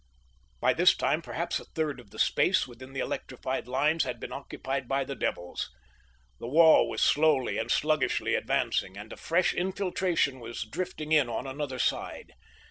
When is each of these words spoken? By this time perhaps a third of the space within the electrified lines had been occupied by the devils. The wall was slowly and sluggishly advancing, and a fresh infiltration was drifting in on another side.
By 0.59 0.73
this 0.73 0.95
time 0.95 1.21
perhaps 1.21 1.59
a 1.59 1.63
third 1.65 1.99
of 1.99 2.09
the 2.09 2.17
space 2.17 2.65
within 2.65 2.93
the 2.93 3.01
electrified 3.01 3.67
lines 3.67 4.03
had 4.03 4.19
been 4.19 4.31
occupied 4.31 4.87
by 4.87 5.03
the 5.03 5.13
devils. 5.13 5.69
The 6.39 6.47
wall 6.47 6.89
was 6.89 7.03
slowly 7.03 7.59
and 7.59 7.69
sluggishly 7.69 8.33
advancing, 8.33 8.97
and 8.97 9.13
a 9.13 9.17
fresh 9.17 9.53
infiltration 9.53 10.39
was 10.39 10.63
drifting 10.63 11.11
in 11.11 11.29
on 11.29 11.45
another 11.45 11.77
side. 11.77 12.33